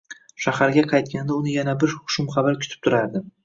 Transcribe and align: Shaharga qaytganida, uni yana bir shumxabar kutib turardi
Shaharga 0.45 0.83
qaytganida, 0.93 1.37
uni 1.43 1.55
yana 1.59 1.77
bir 1.85 1.95
shumxabar 2.17 2.61
kutib 2.65 2.85
turardi 2.85 3.27